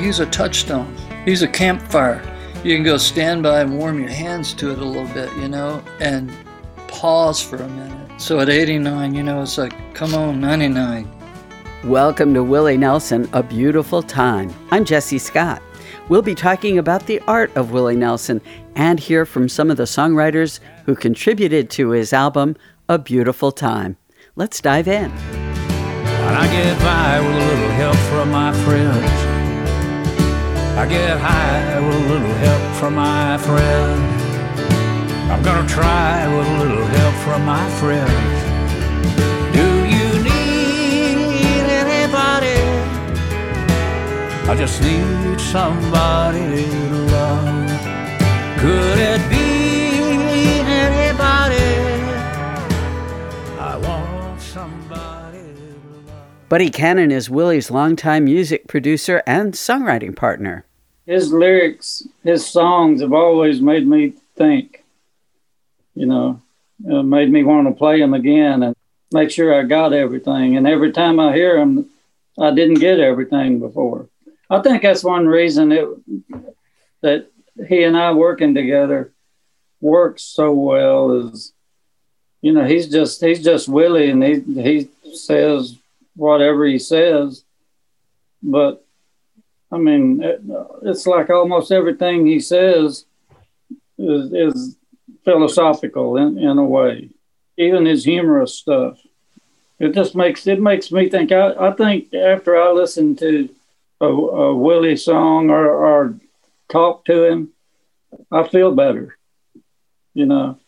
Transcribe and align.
He's 0.00 0.18
a 0.18 0.24
touchstone. 0.24 0.96
He's 1.26 1.42
a 1.42 1.48
campfire. 1.48 2.22
You 2.64 2.74
can 2.74 2.82
go 2.82 2.96
stand 2.96 3.42
by 3.42 3.60
and 3.60 3.76
warm 3.76 4.00
your 4.00 4.08
hands 4.08 4.54
to 4.54 4.72
it 4.72 4.78
a 4.78 4.84
little 4.84 5.12
bit, 5.12 5.30
you 5.36 5.46
know, 5.46 5.84
and 6.00 6.32
pause 6.88 7.42
for 7.42 7.56
a 7.56 7.68
minute. 7.68 8.18
So 8.18 8.40
at 8.40 8.48
89, 8.48 9.14
you 9.14 9.22
know, 9.22 9.42
it's 9.42 9.58
like, 9.58 9.74
come 9.94 10.14
on, 10.14 10.40
99. 10.40 11.06
Welcome 11.84 12.32
to 12.32 12.42
Willie 12.42 12.78
Nelson, 12.78 13.28
A 13.34 13.42
Beautiful 13.42 14.02
Time. 14.02 14.50
I'm 14.70 14.86
Jessie 14.86 15.18
Scott. 15.18 15.60
We'll 16.08 16.22
be 16.22 16.34
talking 16.34 16.78
about 16.78 17.04
the 17.04 17.20
art 17.28 17.54
of 17.54 17.72
Willie 17.72 17.94
Nelson 17.94 18.40
and 18.76 18.98
hear 18.98 19.26
from 19.26 19.50
some 19.50 19.70
of 19.70 19.76
the 19.76 19.82
songwriters 19.82 20.60
who 20.86 20.96
contributed 20.96 21.68
to 21.72 21.90
his 21.90 22.14
album, 22.14 22.56
A 22.88 22.98
Beautiful 22.98 23.52
Time. 23.52 23.98
Let's 24.34 24.62
dive 24.62 24.88
in. 24.88 25.10
And 25.10 26.36
I 26.36 26.46
get 26.50 26.78
by 26.80 27.20
with 27.20 27.36
a 27.36 27.46
little 27.54 27.70
help 27.72 27.96
from 27.96 28.30
my 28.30 28.54
friends. 28.64 29.29
I 30.76 30.86
get 30.86 31.18
high 31.18 31.80
with 31.80 31.96
a 31.96 32.08
little 32.12 32.34
help 32.44 32.76
from 32.76 32.94
my 32.94 33.36
friends. 33.38 34.22
I'm 35.30 35.42
gonna 35.42 35.68
try 35.68 36.26
with 36.34 36.46
a 36.46 36.58
little 36.62 36.86
help 36.86 37.14
from 37.24 37.44
my 37.44 37.68
friends. 37.80 38.38
Do 39.52 39.66
you 39.94 40.08
need 40.22 41.64
anybody? 41.84 42.60
I 44.48 44.54
just 44.56 44.80
need 44.82 45.40
somebody 45.40 46.68
to 46.70 46.96
love. 47.14 47.70
Could 48.60 48.98
it 48.98 49.20
be 49.28 49.39
Buddy 56.50 56.68
Cannon 56.68 57.12
is 57.12 57.30
Willie's 57.30 57.70
longtime 57.70 58.24
music 58.24 58.66
producer 58.66 59.22
and 59.24 59.54
songwriting 59.54 60.16
partner. 60.16 60.64
His 61.06 61.32
lyrics, 61.32 62.08
his 62.24 62.44
songs 62.44 63.02
have 63.02 63.12
always 63.12 63.60
made 63.60 63.86
me 63.86 64.14
think. 64.34 64.82
You 65.94 66.06
know, 66.06 66.42
it 66.84 67.04
made 67.04 67.30
me 67.30 67.44
want 67.44 67.68
to 67.68 67.72
play 67.72 68.00
them 68.00 68.14
again 68.14 68.64
and 68.64 68.74
make 69.12 69.30
sure 69.30 69.54
I 69.54 69.62
got 69.62 69.92
everything. 69.92 70.56
And 70.56 70.66
every 70.66 70.90
time 70.90 71.20
I 71.20 71.32
hear 71.32 71.56
them, 71.56 71.88
I 72.36 72.50
didn't 72.50 72.80
get 72.80 72.98
everything 72.98 73.60
before. 73.60 74.08
I 74.50 74.60
think 74.60 74.82
that's 74.82 75.04
one 75.04 75.28
reason 75.28 75.70
it 75.70 75.88
that 77.02 77.30
he 77.68 77.84
and 77.84 77.96
I 77.96 78.10
working 78.10 78.54
together 78.54 79.12
works 79.80 80.24
so 80.24 80.52
well 80.52 81.12
is 81.28 81.52
you 82.42 82.52
know 82.52 82.64
he's 82.64 82.88
just 82.88 83.20
he's 83.20 83.44
just 83.44 83.68
Willie 83.68 84.10
and 84.10 84.20
he 84.24 84.40
he 84.40 84.88
says 85.14 85.76
whatever 86.16 86.64
he 86.64 86.78
says 86.78 87.44
but 88.42 88.84
I 89.72 89.78
mean 89.78 90.22
it, 90.22 90.40
it's 90.82 91.06
like 91.06 91.30
almost 91.30 91.72
everything 91.72 92.26
he 92.26 92.40
says 92.40 93.04
is, 93.98 94.32
is 94.32 94.76
philosophical 95.24 96.16
in, 96.16 96.38
in 96.38 96.58
a 96.58 96.64
way 96.64 97.10
even 97.56 97.84
his 97.84 98.04
humorous 98.04 98.54
stuff. 98.54 98.98
It 99.78 99.92
just 99.92 100.14
makes 100.14 100.46
it 100.46 100.60
makes 100.60 100.90
me 100.90 101.08
think 101.08 101.32
I, 101.32 101.52
I 101.52 101.72
think 101.72 102.12
after 102.14 102.60
I 102.60 102.70
listen 102.72 103.16
to 103.16 103.48
a, 104.00 104.06
a 104.06 104.56
Willie 104.56 104.96
song 104.96 105.50
or, 105.50 105.68
or 105.68 106.18
talk 106.70 107.04
to 107.06 107.24
him 107.24 107.50
I 108.32 108.46
feel 108.48 108.74
better 108.74 109.16
you 110.14 110.26
know, 110.26 110.58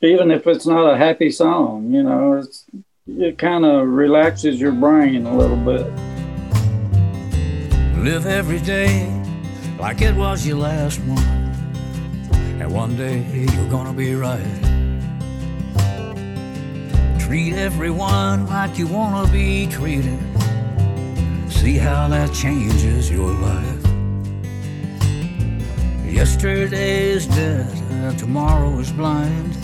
even 0.00 0.30
if 0.30 0.46
it's 0.46 0.66
not 0.66 0.92
a 0.92 0.96
happy 0.96 1.30
song, 1.30 1.92
you 1.92 2.02
know, 2.02 2.34
it's, 2.34 2.64
it 3.18 3.38
kind 3.38 3.64
of 3.64 3.88
relaxes 3.88 4.60
your 4.60 4.72
brain 4.72 5.26
a 5.26 5.36
little 5.36 5.56
bit. 5.56 5.86
Live 7.98 8.26
every 8.26 8.60
day 8.60 9.08
like 9.78 10.00
it 10.00 10.14
was 10.14 10.46
your 10.46 10.58
last 10.58 10.98
one. 11.00 11.18
And 12.60 12.72
one 12.72 12.96
day 12.96 13.24
you're 13.32 13.70
gonna 13.70 13.92
be 13.92 14.14
right. 14.14 14.40
Treat 17.18 17.54
everyone 17.54 18.46
like 18.46 18.78
you 18.78 18.86
wanna 18.86 19.30
be 19.30 19.66
treated. 19.66 20.18
See 21.48 21.76
how 21.76 22.08
that 22.08 22.32
changes 22.32 23.10
your 23.10 23.32
life. 23.32 23.86
Yesterday 26.06 27.10
is 27.10 27.26
dead, 27.26 28.18
tomorrow 28.18 28.78
is 28.78 28.90
blind, 28.92 29.54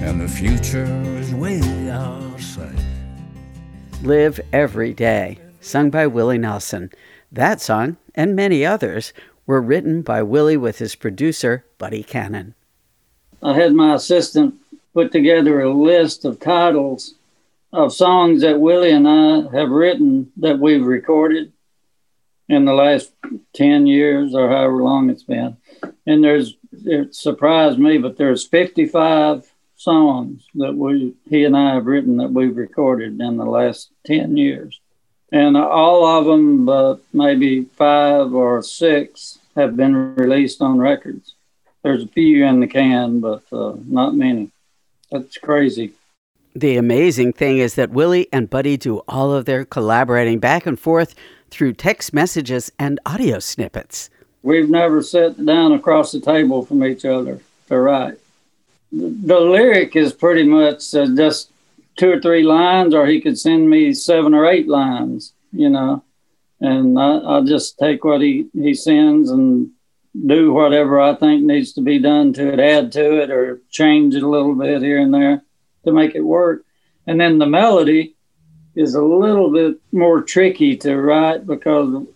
and 0.00 0.20
the 0.20 0.28
future 0.28 0.84
is 1.18 1.34
way 1.34 1.90
outside. 1.90 2.78
Live 4.02 4.40
Every 4.52 4.94
Day, 4.94 5.38
sung 5.60 5.90
by 5.90 6.06
Willie 6.06 6.38
Nelson. 6.38 6.90
That 7.32 7.60
song, 7.60 7.96
and 8.14 8.36
many 8.36 8.64
others, 8.64 9.12
were 9.44 9.60
written 9.60 10.02
by 10.02 10.22
Willie 10.22 10.56
with 10.56 10.78
his 10.78 10.94
producer, 10.94 11.64
Buddy 11.78 12.04
Cannon. 12.04 12.54
I 13.42 13.54
had 13.54 13.74
my 13.74 13.94
assistant 13.94 14.54
put 14.94 15.10
together 15.10 15.60
a 15.60 15.72
list 15.72 16.24
of 16.24 16.38
titles 16.38 17.14
of 17.72 17.92
songs 17.92 18.42
that 18.42 18.60
Willie 18.60 18.92
and 18.92 19.08
I 19.08 19.48
have 19.56 19.70
written 19.70 20.30
that 20.36 20.58
we've 20.58 20.84
recorded 20.84 21.52
in 22.48 22.64
the 22.64 22.72
last 22.72 23.10
10 23.54 23.86
years 23.86 24.34
or 24.34 24.48
however 24.48 24.82
long 24.82 25.10
it's 25.10 25.24
been. 25.24 25.56
And 26.06 26.22
there's, 26.22 26.56
it 26.72 27.14
surprised 27.14 27.78
me, 27.78 27.98
but 27.98 28.16
there's 28.16 28.46
55 28.46 29.52
songs 29.78 30.42
that 30.56 30.74
we, 30.74 31.14
he 31.30 31.44
and 31.44 31.56
I 31.56 31.74
have 31.74 31.86
written 31.86 32.18
that 32.18 32.32
we've 32.32 32.56
recorded 32.56 33.20
in 33.20 33.36
the 33.38 33.44
last 33.46 33.90
10 34.06 34.36
years. 34.36 34.78
And 35.32 35.56
all 35.56 36.04
of 36.04 36.26
them, 36.26 36.66
but 36.66 37.00
maybe 37.12 37.64
five 37.76 38.34
or 38.34 38.60
six, 38.62 39.38
have 39.56 39.76
been 39.76 40.14
released 40.16 40.60
on 40.60 40.78
records. 40.78 41.34
There's 41.82 42.02
a 42.02 42.08
few 42.08 42.44
in 42.44 42.60
the 42.60 42.66
can, 42.66 43.20
but 43.20 43.44
uh, 43.52 43.74
not 43.84 44.14
many. 44.14 44.50
That's 45.10 45.38
crazy. 45.38 45.92
The 46.54 46.76
amazing 46.76 47.34
thing 47.34 47.58
is 47.58 47.74
that 47.76 47.90
Willie 47.90 48.28
and 48.32 48.50
Buddy 48.50 48.76
do 48.76 48.98
all 49.06 49.32
of 49.32 49.44
their 49.44 49.64
collaborating 49.64 50.40
back 50.40 50.66
and 50.66 50.78
forth 50.78 51.14
through 51.50 51.74
text 51.74 52.12
messages 52.12 52.72
and 52.78 52.98
audio 53.06 53.38
snippets. 53.38 54.10
We've 54.42 54.68
never 54.68 55.02
sat 55.02 55.44
down 55.44 55.72
across 55.72 56.10
the 56.10 56.20
table 56.20 56.64
from 56.64 56.82
each 56.84 57.04
other 57.04 57.40
to 57.68 57.78
write. 57.78 58.18
The, 58.90 59.40
lyric 59.40 59.96
is 59.96 60.12
pretty 60.12 60.44
much 60.44 60.94
uh, 60.94 61.06
just 61.14 61.50
two 61.96 62.12
or 62.12 62.20
three 62.20 62.42
lines, 62.42 62.94
or 62.94 63.06
he 63.06 63.20
could 63.20 63.38
send 63.38 63.68
me 63.68 63.92
seven 63.92 64.34
or 64.34 64.46
eight 64.46 64.68
lines, 64.68 65.32
you 65.52 65.68
know, 65.68 66.02
and 66.60 66.98
I, 66.98 67.18
I'll 67.18 67.44
just 67.44 67.78
take 67.78 68.04
what 68.04 68.20
he, 68.20 68.48
he 68.52 68.74
sends 68.74 69.30
and 69.30 69.70
do 70.26 70.52
whatever 70.52 71.00
I 71.00 71.14
think 71.14 71.42
needs 71.42 71.72
to 71.74 71.80
be 71.80 71.98
done 71.98 72.32
to 72.34 72.52
it, 72.52 72.60
add 72.60 72.92
to 72.92 73.22
it, 73.22 73.30
or 73.30 73.60
change 73.70 74.14
it 74.14 74.22
a 74.22 74.28
little 74.28 74.54
bit 74.54 74.82
here 74.82 74.98
and 74.98 75.12
there 75.12 75.42
to 75.84 75.92
make 75.92 76.14
it 76.14 76.22
work. 76.22 76.64
And 77.06 77.20
then 77.20 77.38
the 77.38 77.46
melody 77.46 78.16
is 78.74 78.94
a 78.94 79.02
little 79.02 79.52
bit 79.52 79.76
more 79.92 80.22
tricky 80.22 80.76
to 80.78 80.96
write 80.96 81.46
because, 81.46 82.06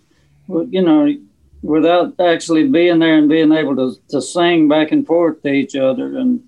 you 0.48 0.82
know, 0.82 1.14
without 1.62 2.18
actually 2.20 2.68
being 2.68 2.98
there 2.98 3.16
and 3.16 3.28
being 3.28 3.52
able 3.52 3.76
to, 3.76 3.94
to 4.08 4.20
sing 4.20 4.68
back 4.68 4.90
and 4.92 5.06
forth 5.06 5.42
to 5.42 5.48
each 5.48 5.76
other. 5.76 6.18
And 6.18 6.42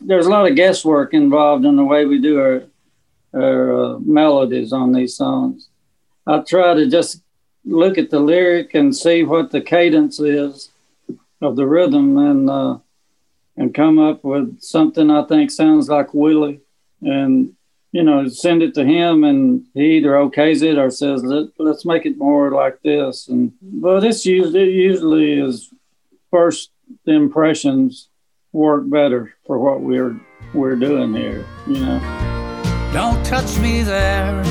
there's 0.00 0.26
a 0.26 0.30
lot 0.30 0.48
of 0.48 0.56
guesswork 0.56 1.14
involved 1.14 1.64
in 1.64 1.76
the 1.76 1.84
way 1.84 2.04
we 2.04 2.20
do 2.20 2.40
our, 2.40 2.62
our 3.34 3.84
uh, 3.84 3.98
melodies 4.00 4.72
on 4.72 4.92
these 4.92 5.16
songs. 5.16 5.68
I 6.26 6.40
try 6.40 6.74
to 6.74 6.88
just 6.88 7.22
look 7.64 7.98
at 7.98 8.10
the 8.10 8.20
lyric 8.20 8.74
and 8.74 8.96
see 8.96 9.24
what 9.24 9.50
the 9.50 9.60
cadence 9.60 10.20
is 10.20 10.70
of 11.40 11.56
the 11.56 11.66
rhythm 11.66 12.16
and 12.18 12.48
uh, 12.48 12.78
and 13.56 13.74
come 13.74 13.98
up 13.98 14.22
with 14.22 14.60
something 14.60 15.10
I 15.10 15.24
think 15.24 15.50
sounds 15.50 15.88
like 15.88 16.14
Willie 16.14 16.60
and 17.02 17.54
you 17.92 18.02
know 18.02 18.28
send 18.28 18.62
it 18.62 18.74
to 18.74 18.84
him 18.84 19.24
and 19.24 19.64
he 19.74 19.96
either 19.96 20.12
okays 20.12 20.62
it 20.62 20.78
or 20.78 20.90
says 20.90 21.22
Let, 21.22 21.48
let's 21.58 21.84
make 21.84 22.06
it 22.06 22.18
more 22.18 22.50
like 22.52 22.80
this 22.82 23.28
and 23.28 23.52
but 23.60 24.04
it's 24.04 24.24
usually 24.24 24.62
it 24.62 24.72
usually 24.72 25.40
is 25.40 25.70
first 26.30 26.70
impressions 27.06 28.08
work 28.56 28.88
better 28.88 29.34
for 29.46 29.58
what 29.58 29.80
we're 29.80 30.18
we're 30.54 30.76
doing 30.76 31.14
here 31.14 31.44
you 31.66 31.78
know 31.78 32.00
Don't 32.92 33.22
touch 33.26 33.58
me 33.58 33.82
there. 33.82 34.42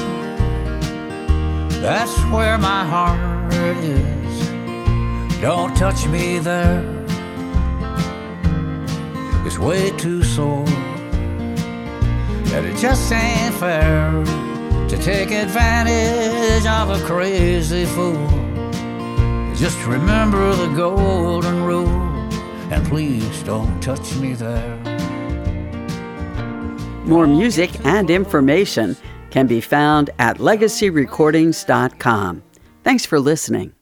That's 1.81 2.15
where 2.25 2.57
my 2.59 2.83
heart 2.85 3.53
is. 3.83 4.47
Don't 5.41 5.75
touch 5.75 6.05
me 6.07 6.37
there. 6.39 6.83
It's 9.45 9.57
way 9.57 9.89
too 9.97 10.21
sore. 10.23 10.67
And 12.53 12.65
it 12.65 12.77
just 12.77 13.11
ain't 13.11 13.55
fair 13.55 14.11
to 14.89 14.97
take 15.01 15.31
advantage 15.31 16.65
of 16.67 16.89
a 16.91 16.99
crazy 17.05 17.85
fool. 17.85 18.27
Just 19.55 19.83
remember 19.85 20.55
the 20.55 20.67
golden 20.75 21.63
rule, 21.63 22.14
and 22.75 22.85
please 22.87 23.43
don't 23.43 23.81
touch 23.81 24.15
me 24.17 24.33
there. 24.33 24.75
More 27.05 27.25
music 27.25 27.71
and 27.85 28.09
information 28.09 28.97
can 29.29 29.47
be 29.47 29.61
found 29.61 30.09
at 30.19 30.39
legacyrecordings.com. 30.39 32.43
Thanks 32.83 33.05
for 33.05 33.17
listening. 33.19 33.74